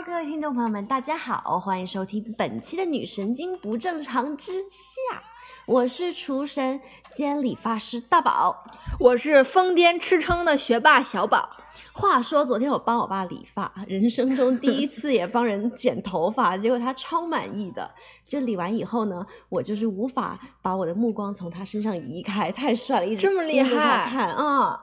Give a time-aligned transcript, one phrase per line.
[0.00, 5.18] Hello，各位听众朋友们，大家好，欢迎收听本期的《女神经不正常之下》，
[5.66, 6.80] 我是厨神
[7.12, 8.64] 兼理发师大宝。
[8.98, 11.50] 我是疯癫吃撑的学霸小宝。
[11.92, 17.90] 话说，昨天我帮我爸理发，人生中第一次也帮人剪头发， 结果他超满意的。
[18.24, 24.80] 就理完以后呢，我就是无法把我的目光从他身上移开，太帅了，一直这么厉害看啊、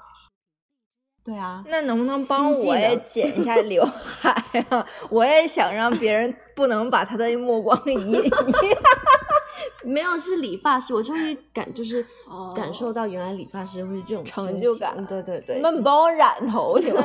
[1.28, 4.32] 对啊，那能不能帮我也剪一下 刘海
[4.70, 4.88] 啊？
[5.12, 8.32] 我也想让别人不能把他的目光移 移。
[9.84, 17.04] 没有是理发师，我终于感就是哦感受到原来理发师会是这种成就感对对对，那你帮我染头行吗？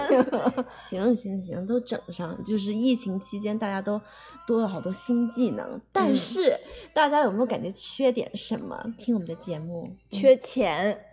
[0.70, 2.36] 行行行，都整上。
[2.44, 4.00] 就是疫情期间，大家都
[4.46, 6.56] 多了好多新技能，但嗯是
[6.94, 8.76] 大家有没有感觉缺点什么？
[8.98, 11.06] 听我们的节目，缺钱，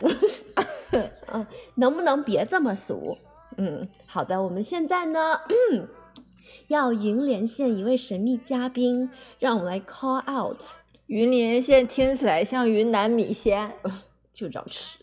[1.31, 1.45] 嗯，
[1.75, 3.17] 能不能别这么俗？
[3.57, 5.39] 嗯，好的，我们现在呢，
[6.67, 9.09] 要云连线一位神秘嘉宾，
[9.39, 10.61] 让我们来 call out，
[11.07, 13.73] 云连线听起来像云南米线。
[14.31, 14.99] 就找吃。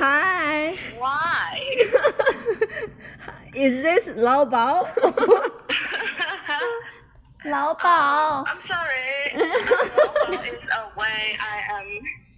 [0.00, 4.86] Hi, why？is this 老宝？
[7.44, 9.32] 老宝，I'm sorry.
[9.34, 9.40] Is.
[11.40, 11.86] I am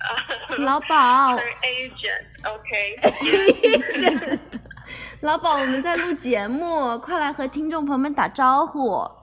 [0.01, 2.27] uh, 老宝，her agent.
[2.45, 2.97] Okay.
[5.21, 9.19] 老宝，我们在录节目，快来和听众朋友们打招呼。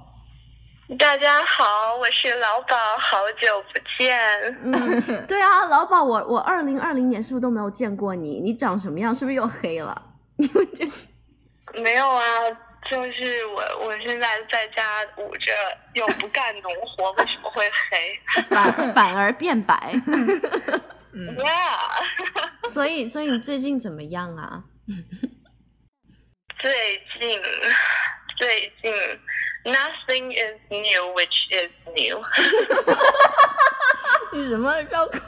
[0.96, 4.18] 大家好，我是老宝，好久不见。
[4.64, 8.40] 嗯， 对啊，老宝，我我二零二零年是不是都没有见过你？
[8.40, 9.14] 你长什么样？
[9.14, 10.02] 是不是又黑了？
[10.38, 10.90] 你们这
[11.82, 12.22] 没有啊，
[12.90, 15.52] 就是我，我现在在家捂着，
[15.94, 19.76] 又不干农活，为什么会黑 反反而变白，
[21.12, 24.64] 嗯，？Yeah，所以所以你最近怎么样啊？
[26.60, 26.72] 最
[27.20, 27.42] 近，
[28.40, 28.94] 最近
[29.64, 32.22] ，nothing is new, which is new。
[34.34, 35.20] 你什么绕口，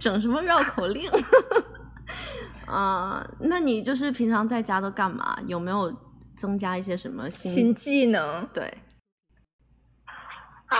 [0.00, 1.10] 整什么绕口令？
[2.66, 5.38] 啊、那你就是平常在家都干嘛？
[5.46, 5.90] 有没有
[6.36, 8.46] 增加一些什么新新技能。
[8.52, 8.62] 对？
[10.66, 10.76] 啊，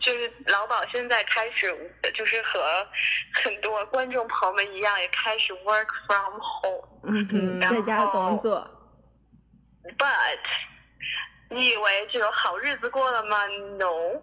[0.00, 1.72] 就是老宝现在开始，
[2.14, 2.60] 就是和
[3.42, 7.60] 很多观众朋友们一样，也开始 work from home。
[7.60, 8.70] 在家工作。
[9.98, 10.38] But
[11.50, 13.46] 你以为就有好日子过了吗
[13.78, 14.20] ？No，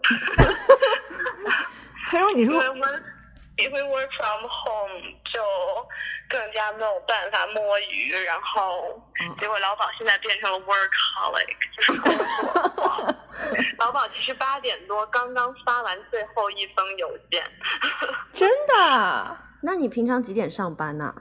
[2.10, 2.62] 他 说，你因说
[3.58, 5.42] 因为 work from home 就
[6.28, 12.12] 更加没有办法摸鱼，然后嗯结果老鸨现在变成了 workaholic，就是工
[12.76, 13.16] 作。
[13.78, 17.44] 老鸨其实八点多刚刚发完最后一封邮件。
[18.34, 19.38] 真的？
[19.62, 21.14] 那你平常几点上班呢、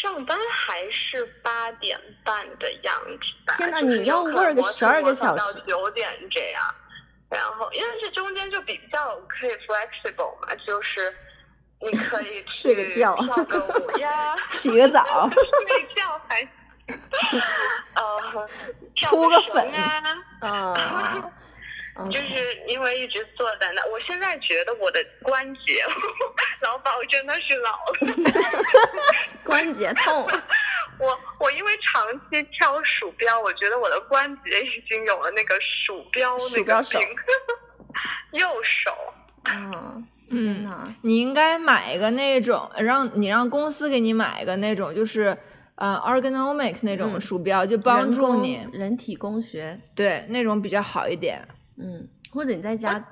[0.00, 3.54] 上班还是八点半的样子吧。
[3.56, 6.62] 天哪就是你要 work 我是12个小时到九点这样。
[7.30, 11.14] 然后，因为这中间就比较可以 flexible 嘛，就是
[11.78, 16.48] 你可以 睡个觉去跳个舞呀， 洗个澡， 睡觉还，
[17.94, 18.48] 呃，
[18.94, 21.30] 跳铺个粉绳啊。
[21.98, 25.84] 啊，就是因为一直坐在那，我现在觉得我的关节，
[26.62, 28.32] 老宝真的是老了。
[29.44, 30.26] 关节痛。
[31.00, 37.08] 我我因为长期挑鼠标，我觉得我的关节已经有了那个鼠标那个鼠标手病。
[38.32, 38.90] 右手，
[39.44, 45.36] 嗯，嗯，呐，你应该买一个那种，让你让公司给你买一个那种，就是
[45.76, 51.46] 呃 ergonomic 那种嗯鼠标，就帮助你，人体工学，对，那种比较好一点。
[51.80, 53.02] 嗯，或者你在家，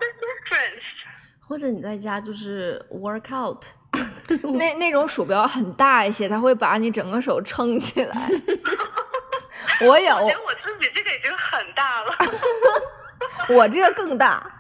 [1.47, 3.63] 或者你在家就是 workout，
[4.59, 8.31] 那那种鼠标很大一些，它会把你整个手撑起来。
[9.83, 12.17] 我有，我觉得我自己这个已经很大了。
[13.57, 14.53] 我这个更大。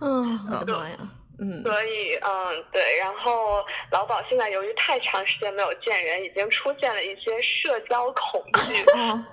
[0.00, 0.96] 嗯，我的妈呀，
[1.42, 8.84] 嗯，所以，嗯，对，然后老鸨现在由于太长时间没有见人，已经出现了一些社交恐惧。
[8.92, 9.24] 哦，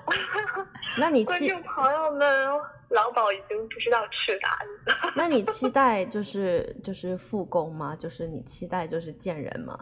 [0.98, 2.48] 那你期观众朋友们，
[2.90, 5.14] 老鸨已经不知道去哪里了。
[5.16, 7.96] 那你期待就是就是复工吗？
[7.96, 9.78] 就是你期待就是见人吗？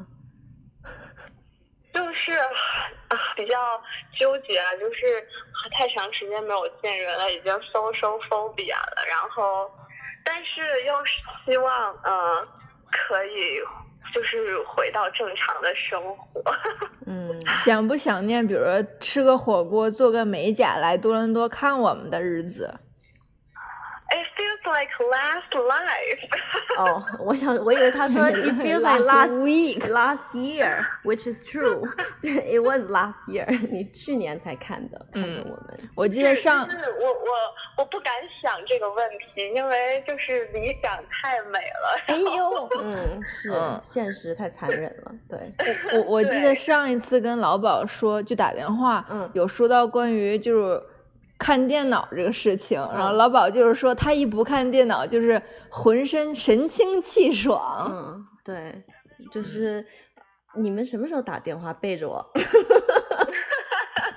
[1.94, 3.82] 就是啊，比较
[4.20, 5.26] 纠结了，就是
[5.72, 9.06] 太长时间没有见人了，已经 social phobia 了。
[9.10, 9.72] 然后，
[10.28, 10.94] 但是又
[11.46, 12.46] 希望，呃，
[12.92, 13.60] 可以
[14.14, 16.44] 就是回到正常的生活。
[17.08, 22.74] 嗯，想不想念，比如说吃个火锅、做个美甲来多伦多看我们的日子？
[24.78, 26.78] It feels like last life。
[26.78, 29.80] 哦，我想我以为他说 it feels like last week。
[29.90, 31.84] last year, which is true.
[32.22, 33.48] It was last year.
[33.72, 35.80] 你去年才看的，看的嗯我们。
[35.96, 37.28] 我记得上就是我我
[37.78, 42.04] 我不敢想这个问题，因为就是理想太美了。
[42.08, 45.54] 哎呦，嗯，是嗯现实太残忍了，对，
[45.94, 50.82] 我我记得对上一次跟老鸨说，就打电话，嗯有说到关于就是
[51.38, 57.92] 看电脑这个事情，然后嗯老鸨就是说他一不看电脑就是浑身神清气爽。
[57.92, 58.84] 嗯，对，
[59.32, 59.86] 就是
[60.56, 62.26] 你们什么时候打电话背着我？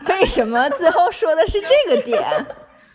[0.09, 2.23] 为什么最后说的是这个点？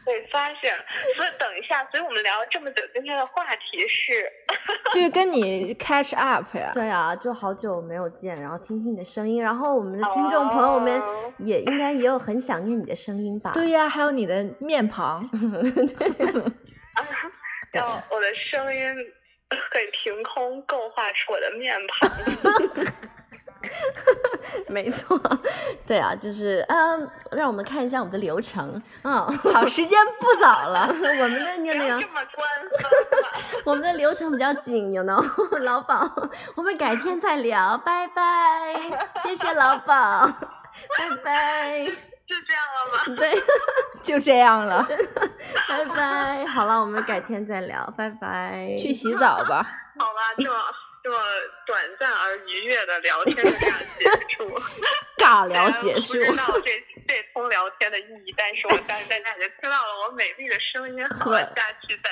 [0.06, 0.74] 被发现，
[1.18, 4.32] 所以等一下，所以我们聊了这么久，今天的话题是，
[4.94, 6.72] 就是跟你 catch up 呀。
[6.74, 13.52] 对啊，就好久没有见，然后听听你的声音，然后我们的听众朋友们哦也应该也有很想念你的声音吧？
[13.54, 15.28] 对呀，还有你的面庞，
[17.72, 18.96] 然后我的声音
[19.50, 22.10] 可以凭空构画出我的面庞。
[24.68, 25.20] 没错，
[25.86, 29.26] 对啊，就是嗯，让我们看一下我们的流程嗯。
[29.54, 30.88] 好，时间不早了。
[30.90, 32.48] 我们的那不要个这么官
[32.80, 32.92] 方
[33.22, 33.42] 嘛。
[33.66, 35.24] 我们的流程比较紧，you know，
[35.60, 36.10] 老宝，
[36.56, 38.76] 我们改天再聊，拜拜，
[39.24, 40.28] 谢谢老宝，
[40.98, 43.16] 拜拜，就这样了吗？
[43.18, 43.42] 对，
[44.04, 44.86] 就这样了，
[45.68, 49.66] 拜拜，好了，我们改天再聊，拜拜，去洗澡吧。
[49.98, 50.50] 好吧，这么
[51.06, 51.18] 这么
[51.68, 54.06] 短暂而愉悦的聊天就这样结
[54.36, 54.60] 束。
[55.24, 61.08] 尬聊结束不知道这这通聊天的意义，但是我相信大家已经听到了我美丽的声音。
[61.10, 62.10] 好了，下期再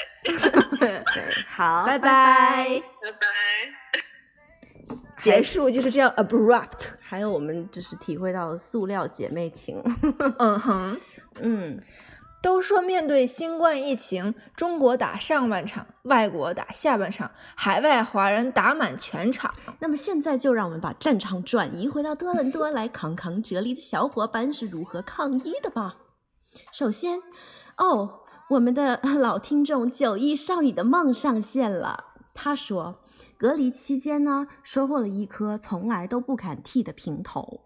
[0.80, 1.04] 见，
[1.50, 2.84] 好，拜拜拜。
[3.02, 3.28] 拜拜。
[5.18, 6.90] 结束就是这样 abrupt。
[7.02, 9.82] 还有我们就是体会到塑料姐妹情，
[10.38, 11.02] 嗯哼。
[11.42, 11.82] 嗯，
[12.44, 19.54] 都说面对新冠疫情，中国打上半场，外国打下半场，海外华人打满全场。
[19.80, 25.96] 那么现在就让我们把战场转移回到多伦多来，扛扛这里的小伙伴是如何抗疫的吧。
[26.74, 27.22] 首先，
[27.78, 28.20] 哦，
[28.50, 32.08] 我们的老听众九亿少女的梦上线了。
[32.34, 33.00] 他说，
[33.38, 37.62] 隔离期间呢，收获了一颗从来都不敢剃的平头。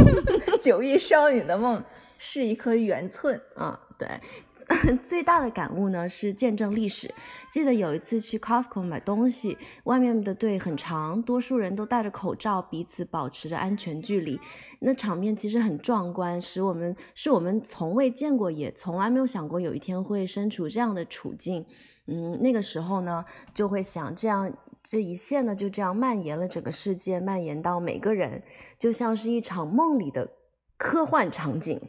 [0.58, 1.84] 九亿少女的梦
[2.16, 3.42] 是一颗圆寸。
[3.56, 4.20] 嗯，对。
[5.06, 7.14] 最大的感悟呢是见证历史。
[7.52, 14.40] 记得有一次去 Costco 买东西，外面的队很长，多数人都戴着口罩，彼此保持着安全距离。
[14.80, 21.64] 那场面其实很壮观，使我们是我们从未见过，也从来没有想过有一天会身处这样的处境。
[22.08, 23.24] 嗯，那个时候呢，
[23.54, 24.52] 就会想这样。
[24.82, 28.42] 这一切呢，就这样蔓延了整个世界，蔓延到每个人，
[28.78, 30.32] 就像是一场梦里的
[30.76, 31.80] 科幻场景。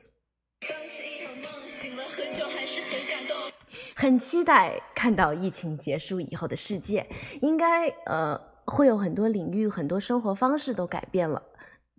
[3.99, 7.09] 很期待看到疫情结束以后的世界，
[7.41, 11.41] 应该呃会有很多领域、很多生活方式都改变了。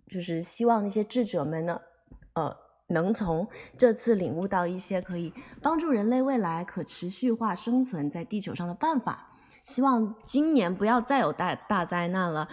[0.09, 1.81] 就是希望那些智者们呢，
[2.35, 2.55] 呃，
[2.87, 9.33] 能从这次领悟到一些可以帮助人类未来可持续化生存在地球上的办法。
[9.61, 12.47] 希望今年不要再有大大灾难了。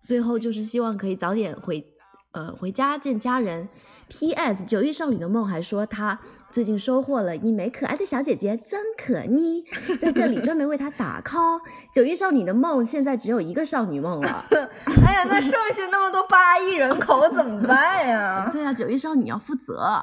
[0.00, 1.84] 最后就是希望可以早点回
[2.32, 3.68] 呃回家见家人。
[4.08, 4.64] P.S.
[4.64, 6.18] 九亿少女的梦还说她
[6.50, 9.62] 最近收获了一枚可爱的小姐姐曾可妮，
[10.00, 11.60] 在这里专门为她打 call。
[11.92, 14.44] 九亿少女的梦现在只有一个少女梦了。
[15.06, 20.02] 哎呀，那剩下那么多八亿人口怎么办呀对啊，九亿少女要负责。？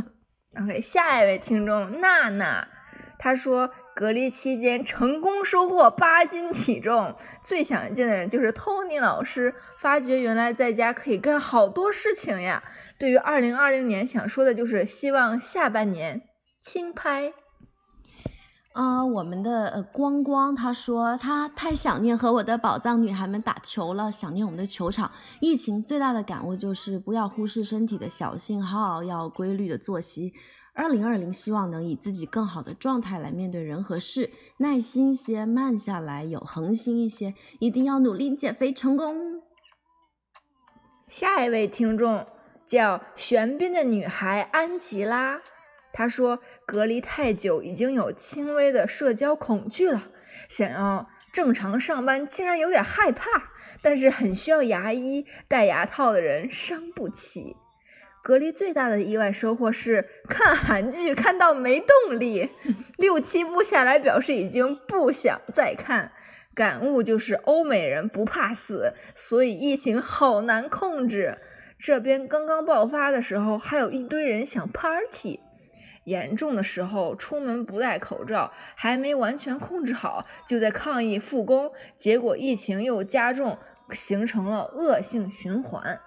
[0.62, 2.66] OK，下一位听众娜娜，
[3.18, 9.54] 她说隔离期间成功收获八斤体重，最想见的人就是 Tony 老师。
[9.76, 12.62] 发觉原来在家可以干好多事情呀。
[12.98, 16.22] 对于二零二零年，想说的就是希望下半年
[16.60, 17.32] 轻拍。
[18.72, 25.12] 啊、我们的光光他说他太想念和我的宝藏女孩们打球了，想念我们的球场。
[25.42, 30.32] 疫情最大的感悟就是不要忽视身体的小信号，要规律的作息。
[30.74, 39.42] 二零二零希望能以自己更好的状态来面对人和事，耐心些，慢下来，有恒心一些，一定要努力减肥成功。
[41.06, 42.26] 下一位听众
[42.66, 45.42] 叫玄彬的女孩安吉拉，
[45.92, 50.00] 她说隔离太久，已经有轻微的社交恐惧了，
[50.48, 53.50] 想要正常上班，竟然有点害怕，
[53.82, 57.56] 但是很需要牙医，戴牙套的人伤不起。
[58.22, 62.50] 隔离最大的意外收获是看韩剧看到没动力，
[62.96, 66.12] 六七部下来表示已经不想再看。
[66.54, 71.38] 感悟就是欧美人不怕死，所以疫情好难控制。
[71.78, 75.40] 这边刚刚爆发的时候，还有一堆人想 party。
[76.04, 83.58] 严重的时候出门不戴口罩，还没完全控制好，就在抗议复工，结果疫情又加重，
[83.90, 86.00] 形成了恶性循环。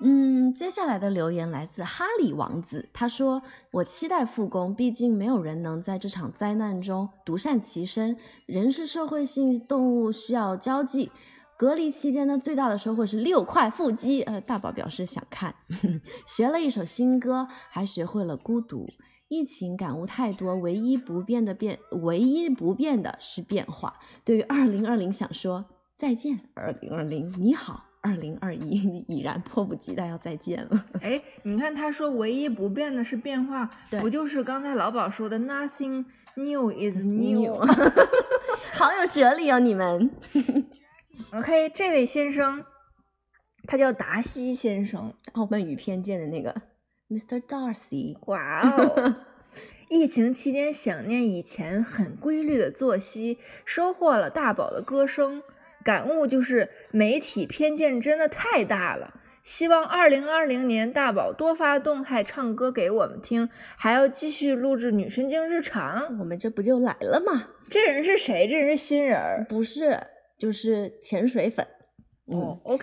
[0.00, 8.16] 嗯，接下来的留言来自哈里王子，他说：“我期待复工，毕竟没有人能在这场灾难中独善其身。
[8.44, 11.10] 人是社会性动物，需要交际。
[11.56, 14.22] 隔离期间呢，最大的收获是六块腹肌。
[14.24, 15.54] 呃，大宝表示想看，
[16.28, 18.86] 学了一首新歌，还学会了孤独。
[19.28, 23.98] 疫情感悟太多，唯一不变的变，唯一不变的是变化。
[24.22, 25.64] 对于二零二零，想说
[25.96, 30.86] 再见，二零二零，你好。”二零二一， 你已然迫不及待要再见了。
[31.02, 36.04] 哎，你看他说唯一不变的是变化，对不就是刚才老宝说的 “nothing
[36.36, 37.58] new is new”？
[38.72, 40.10] 好有哲理哦，你们。
[41.32, 42.64] OK，这位先生，
[43.66, 45.12] 他叫达西先生。
[45.32, 46.54] 傲慢与偏见的那个
[47.08, 47.40] Mr.
[47.40, 49.16] Darcy，哇哦！
[49.88, 55.42] 疫情期间想念以前很规律的作息，收获了大宝的歌声。
[55.86, 59.20] 感悟就是媒体偏见真的太大了。
[59.44, 66.18] 希望二零二零年大宝多发动态唱歌给我们听，还要继续录制女神经日常。
[66.18, 67.50] 我们这不就来了吗？
[67.70, 68.48] 这人是谁？
[68.48, 69.46] 这人是新人儿。
[69.48, 70.00] 不是，
[70.36, 71.64] 就是潜水粉。
[72.24, 72.74] 哦嗯哦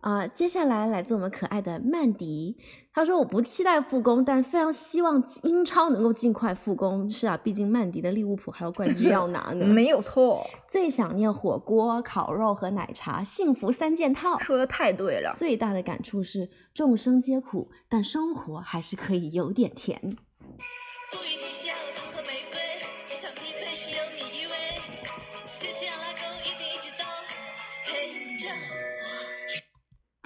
[0.00, 2.56] 啊、接下来来自我们可爱的曼迪，
[2.92, 7.10] 他说：“我不期待复工，但非常希望英超能够尽快复工。
[7.10, 9.64] 是啊，毕竟曼迪的利物浦还有冠军要拿呢。
[9.68, 14.38] 没有错，最想念火锅、烤肉和奶茶，幸福三件套。
[14.38, 15.34] 说的太对了。
[15.36, 20.16] 最大的感触是，众生皆苦，但生活还是可以有点甜。
[21.10, 21.16] 不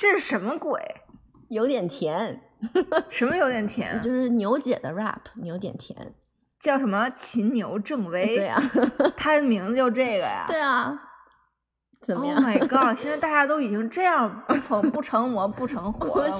[0.04, 0.78] 这是什么鬼？
[1.48, 2.42] 有点甜，
[3.08, 4.02] 什么有点甜啊？
[4.02, 6.14] 就是牛姐的 rap，有点甜。
[6.60, 8.36] 叫什么秦牛正威？
[8.36, 8.62] 对啊，
[9.16, 10.44] 他的名字就这个呀？
[10.48, 10.94] 对啊，
[12.06, 12.94] 怎么 Oh？my god！
[12.94, 16.30] 现在大家都已经这样不成不成魔不成 活了？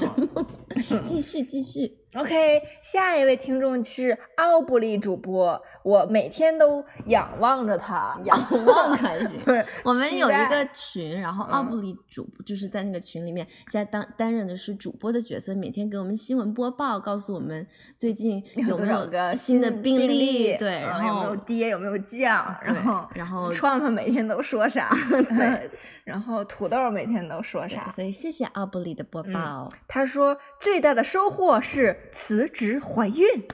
[1.02, 9.38] 继续继续，？OK，下一位听众是奥布利主播，我每天都仰望着他， 仰望还行。
[9.44, 17.66] 不是我们有一个群，然后奥嗯布利主播就是在那个群里面，在当担任的是主播的角色，每天给我们新闻播报，告诉我们
[17.96, 25.70] 最近有多没有 少个新的病例，对，嗯然后有没有跌，有没有降，然后然后 Trump 每天都说啥，对，
[26.04, 27.92] 然后土豆每天都说啥。
[27.96, 29.68] 所以谢谢奥布利的播嗯报。
[29.88, 33.48] 他说最大的收获是辞职怀孕。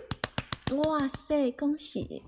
[0.77, 2.23] 哇塞，恭喜！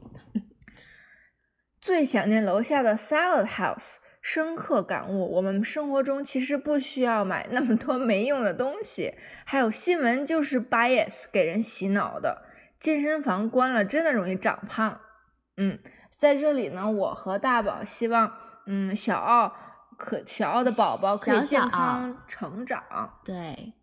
[1.80, 9.14] 最想念楼下的 Salad House，深刻感悟，我们生活中其实不需要买那么多没用的东西。
[9.44, 12.46] 还有新闻就是 bias 给人洗脑的，
[12.78, 15.00] 健身房关了真的容易长胖。
[15.56, 15.78] 嗯，
[16.10, 18.32] 在这里呢，我和大宝希望，
[18.66, 19.54] 嗯，小奥
[19.98, 23.20] 可小奥的宝宝可以健康成长。
[23.24, 23.74] 对，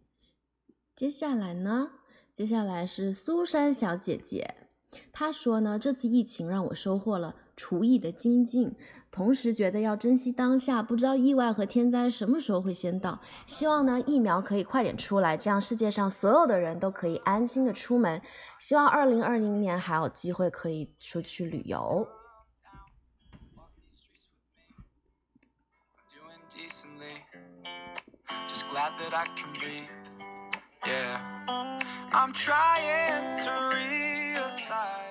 [0.96, 1.92] 接下来呢？
[2.40, 4.56] 接下来是苏珊小姐姐，
[5.12, 8.78] 她说呢，这次疫情让我收获了厨艺的精进，
[9.12, 13.20] 同时觉得要珍惜当下，不知道意外和天灾什么时候会先到。
[13.46, 18.22] 希望呢，疫苗可以快点出来，这样世界上所有的人都可以安心的出门。
[18.58, 22.08] 希望二零二零年还有机会可以出去旅游。
[28.72, 29.90] Glad that I can breathe.
[30.86, 31.20] Yeah.
[32.12, 35.10] i'm trying to realize.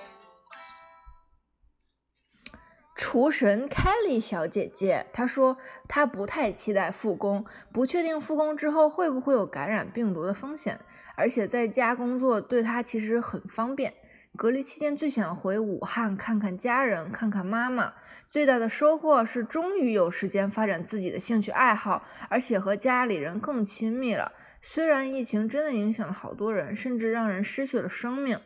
[2.96, 10.80] 厨神 kelly 小姐姐她说她不太期待复工不确定复工之后会不会有感染病毒的风险
[11.14, 13.94] 而且在家工作对她其实很方便。
[14.36, 17.94] 隔离期间最想回武汉看看家人，看看妈妈。
[18.30, 24.32] 最大的收获是终于有时间发展自己的兴趣爱好，而且和家里人更亲密了。
[24.60, 28.38] 虽然疫情真的影响了好多人，甚至让人失去了生命，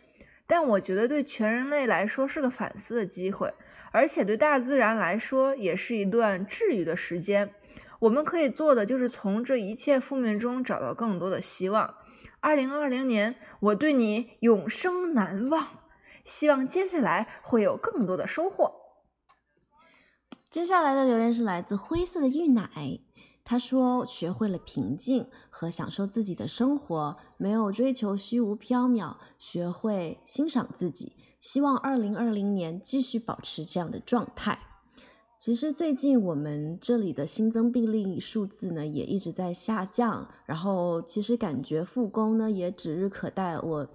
[0.46, 3.52] 但我觉得对全人类来说是个反思的机会，
[3.90, 7.50] 而且对大自然来说也是一段治愈的时间。
[7.98, 11.94] 我们可以做的就是从这一切负面中找到更多的希望。
[12.42, 15.78] 二零二零年，我对你永生难忘。
[16.24, 18.74] 希望接下来会有更多的收获。
[20.50, 23.00] 接下来的留言是来自灰色的玉奶，
[23.44, 31.16] 他说学会了平静和享受自己的生活，没有追求虚无缥缈，学会欣赏自己。
[31.40, 34.58] 希望二零二零年继续保持这样的状态。
[35.42, 43.58] 其实最近我们这里的新增病例数字呢也一直在下降，然后其实感觉复工呢也指日可待。
[43.58, 43.88] 我。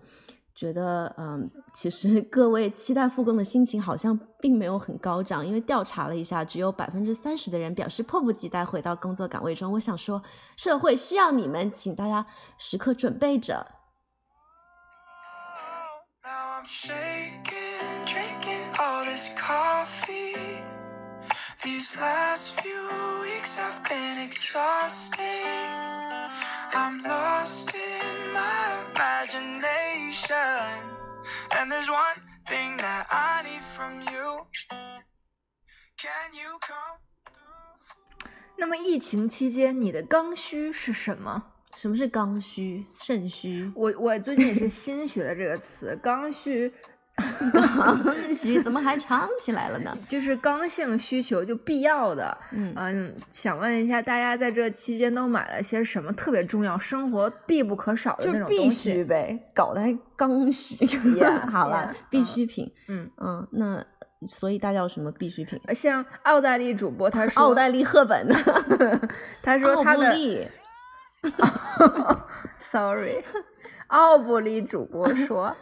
[0.54, 9.72] 觉得嗯，其实各位期待复工的心情好像并没有很高涨，因为调查了一下，只有百分之三十的人表示迫不及待回到工作岗位中。
[9.72, 10.22] 我想说，
[10.58, 12.25] 社会需要你们，请大家
[12.58, 13.68] 时刻准备着。
[16.24, 20.07] Now I'm shaking, drinking all this coffee.
[21.68, 22.88] These last few
[23.22, 25.20] weeks have been exhausting.
[26.74, 30.48] I'm lost in my imagination.
[31.52, 34.48] And there's one thing that I need from you.
[36.00, 37.02] Can you come
[37.34, 38.30] through?
[38.58, 41.52] 那么疫情期间你的刚需是什么？
[41.76, 43.70] 什么是刚需、肾虚？
[43.76, 46.74] 我我最近也是新学的这个词，刚需
[47.52, 49.98] 刚需怎么还唱起来了呢？
[50.06, 52.38] 就是刚性需求，就必要的。
[52.52, 58.63] 嗯嗯，想问一下大家在这期间都买了些什么特别重要、生活必不可少的那种东西？
[58.63, 60.76] 必须呗，搞得还刚需。
[60.86, 62.72] Yeah， 好了 yeah，必嗯需品。
[62.88, 63.84] 嗯，嗯，那
[64.28, 65.60] 所以大家有什么必需品？
[65.74, 68.28] 像奥黛丽主播她说，奥黛丽·赫本，
[69.41, 70.15] 她说奥她的
[72.60, 73.24] sorry，
[73.88, 75.56] 奥布利主播说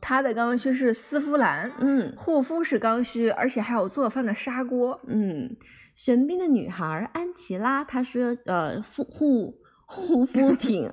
[0.00, 5.00] 她的刚需是丝芙兰，嗯护肤是刚需，而且还有做饭的砂锅。
[5.06, 5.56] 嗯，
[5.94, 9.54] 玄彬的女孩安琪拉，她是呃护护
[9.86, 10.90] 护肤 品，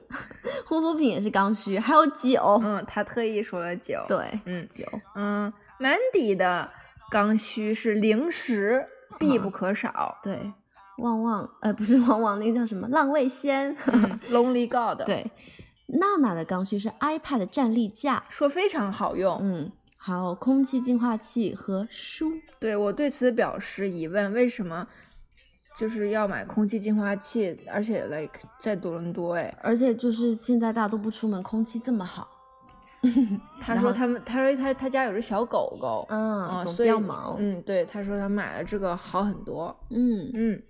[0.65, 2.59] 护肤品也是刚需，还有酒。
[2.63, 4.85] 嗯，她特意说了酒。，对，嗯酒。
[5.15, 6.69] 嗯，Mandy 的
[7.11, 8.85] 刚需是零食，
[9.19, 10.17] 必不可少。
[10.23, 10.53] 对，
[10.99, 12.87] 旺旺，呃，不是旺旺，那个叫什么？
[12.87, 13.75] 浪味仙。
[13.91, 15.29] 嗯， Lonely God，，对，
[15.93, 19.38] 娜娜的刚需是 iPad 站立架，说非常好用。
[19.41, 22.34] 嗯，还有空气净化器和书。
[22.60, 24.88] 对我对此表示疑问，为什么
[25.77, 29.34] 就是要买空气净化器，而且 like 在多伦多？
[29.36, 32.27] 哎，而且就是现在大家都不出门，空气这么好，
[33.60, 39.75] 他说他们，他说他他家有只小狗狗，嗯，所以要忙，嗯，对，他说他买了这个好很多。
[39.89, 40.63] 嗯，嗯，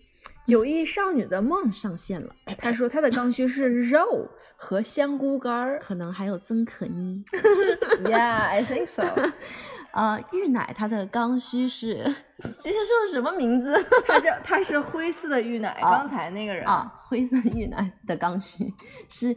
[0.46, 4.30] 九亿少女的梦，上线了，他说他的刚需是肉
[4.64, 5.78] 和香菇干儿。
[5.80, 7.22] 可能还有曾可妮。
[8.06, 9.04] Yeah, I think so。
[9.92, 11.98] 呃，玉奶它的刚需是，
[12.42, 13.72] 这些说的什么名字
[14.08, 16.92] 它叫它是灰色的玉奶，啊刚才那个人啊？
[17.06, 18.74] 灰色玉奶的刚需
[19.08, 19.36] 是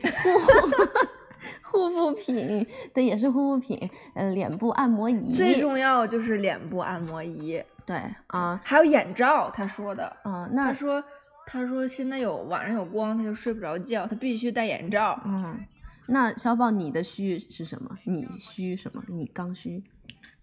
[1.62, 9.50] 护护肤品，对，也是护肤品，呃，脸部按摩仪，最重要就是脸部按摩仪对啊，还有眼罩。
[9.50, 11.04] 他说的，啊、那他说
[11.46, 15.18] 他说现在有晚上有光，他就睡不着觉，他必须戴眼罩。
[15.24, 15.64] 嗯，
[16.06, 17.96] 那小宝你的虚是什么？
[18.04, 19.02] 你虚什么？
[19.06, 19.84] 你刚需？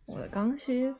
[0.06, 0.96] 我的刚需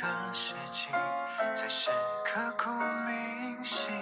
[0.00, 0.90] 个世纪，
[1.54, 1.90] 才是
[2.24, 3.94] 刻骨铭心。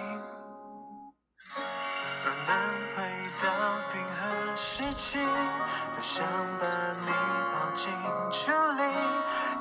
[2.25, 3.03] 若能回
[3.41, 3.47] 到
[3.93, 6.25] 冰河时期，多想
[6.59, 6.65] 把
[7.05, 7.11] 你
[7.53, 7.93] 抱进
[8.29, 8.83] 处理，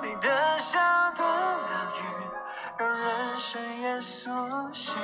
[0.03, 0.81] 你的笑
[1.15, 1.63] 多疗
[2.01, 2.03] 愈，
[2.79, 4.29] 让人生也苏
[4.73, 4.99] 醒，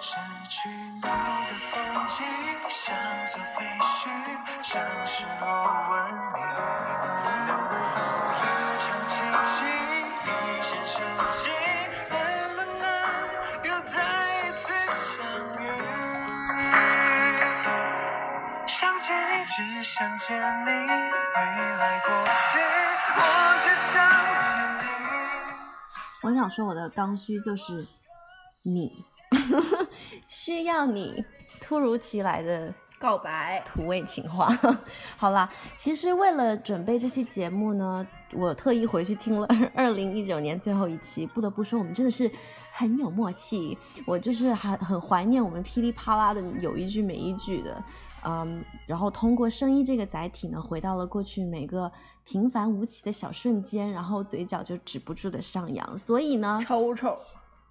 [0.00, 0.16] 失
[0.48, 2.24] 去你的风景，
[2.68, 4.08] 像座废墟，
[4.64, 5.44] 像是我
[5.90, 5.94] 问
[6.34, 6.40] 你，
[19.46, 22.58] 只想见你，未来过去，
[23.14, 23.20] 我
[23.60, 24.86] 只想见你。
[26.24, 27.86] 我想说我的刚需就是
[28.64, 29.04] 你，
[30.26, 31.24] 需要你，
[31.60, 34.48] 突如其来的告白，土味情话。
[35.16, 41.24] 好啦，其实为了准备这期节目呢，我特意回去听了二零一九年最后一期。
[41.24, 42.28] 不得不说，我们真的是
[42.72, 43.78] 很有默契。
[44.08, 47.80] 我就是很很怀念我们噼里啪啦的有一句没一句的。
[48.26, 51.90] 嗯，然后通过声音这个载体呢，回到了过去每个
[52.24, 55.96] 平凡无奇的小瞬间，然后嘴角就止不住的上扬。
[55.96, 57.16] 所以呢，抽抽。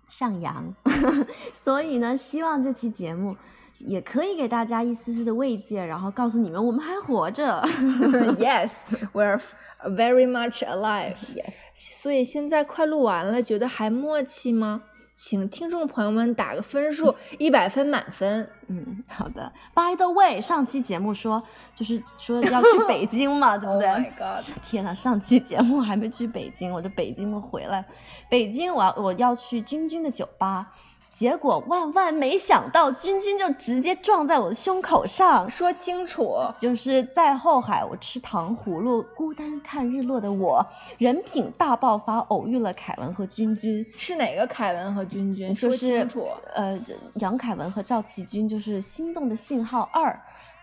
[0.07, 0.71] 上扬，
[1.51, 3.35] 所以呢，希望这期节目
[3.79, 7.59] 也可以给大家一丝丝的慰藉，然后告诉你们我们还活着。
[8.37, 8.81] yes,
[9.13, 9.41] we're
[9.83, 11.15] very much alive.
[11.33, 11.53] Yes.
[11.73, 14.83] 所以现在快录完了，觉得还默契吗？
[15.15, 18.47] 请听众朋友们打个分数，一百分满分。
[18.67, 19.49] 嗯，好的。
[19.73, 21.41] By the way，上期节目说
[21.73, 24.45] 就是说要去北 京嘛，对不 Oh 对 my god！
[24.61, 27.85] 天哪，上期节目还没去北京，我这北京我回来，
[28.29, 30.73] 北京我要我要去君君的酒吧，
[31.15, 35.49] 结果万万没想到，君君就直接撞在我的胸口上。
[35.49, 45.55] 说清楚，就是在后海，我吃糖葫芦，孤单看日落的我，人品大爆发，偶遇了凯文和君君，是哪个凯文和君君？
[45.55, 46.27] 说就是清楚。
[46.53, 46.77] 呃，
[47.13, 50.11] 杨凯文和赵启军，就是《心动的信号二》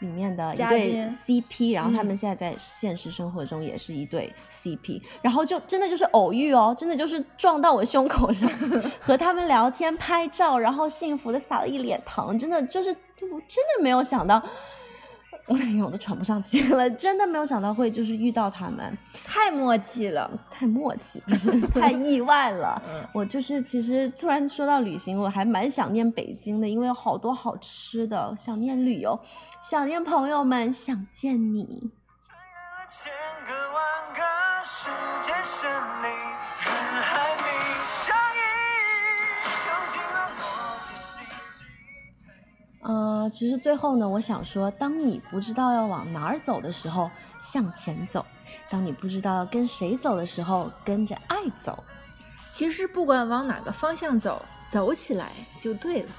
[0.02, 8.50] 里面的一对 CP，然后他嗯们现在在现实生活中也是一对 CP，然后就真的就是偶遇哦，真的就是撞到我胸口上，
[9.00, 14.42] 和他们聊天拍照，然后幸福的撒了一脸糖，真的就是我真的没有想到。
[15.48, 20.30] 哎呀，我都喘不上气了， 真的没有想到会就是遇到他们，太默契了。
[20.50, 22.80] 太默契，不是 太意外了。
[22.88, 29.18] 嗯我就是其实突然说到旅行，我还蛮想念北京的，因为有好多好吃的，想念旅游，
[29.60, 31.90] 想念朋友们，想见你。
[32.88, 33.10] 千
[33.46, 33.82] 个万
[34.14, 34.20] 个
[34.64, 34.88] 时
[35.22, 35.34] 间
[42.82, 47.08] 呃，其实最后呢，我想说，当你不知道要往哪儿走的时候，
[47.40, 48.20] 向前走；
[48.68, 51.82] 当你不知道要跟谁走的时候，跟着爱走。
[52.50, 56.10] 其实不管往哪个方向走，走起来就对了。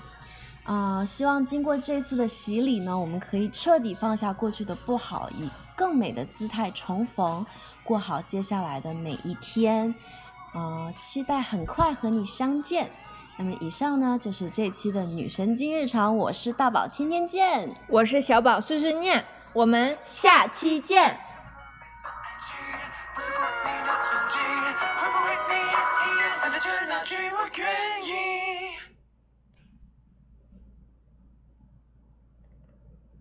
[0.63, 7.45] 啊、希望经过这次的洗礼呢，我们可以彻底放下过去的不好，以更美的姿态重逢，
[7.83, 9.93] 过好接下来的每一天。
[10.53, 12.89] 啊、期待很快和你相见。
[13.35, 17.75] 那么以上呢，就是这期的女神经日常，我是大宝，天天见。
[17.87, 21.19] 我是小宝碎碎念，我们下期见。
[23.15, 24.37] 不错过你的踪迹，
[24.97, 27.65] 会不会你也一样等待着那句我愿
[28.05, 28.62] 意？